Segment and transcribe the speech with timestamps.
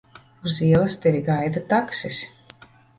[0.49, 2.23] Uz ielas tevi gaida taksis.